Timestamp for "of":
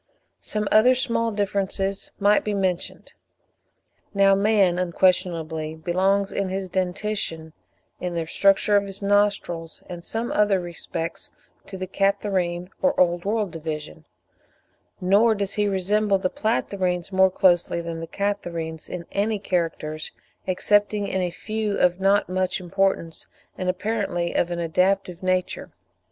8.75-8.85, 21.77-21.99, 24.33-24.49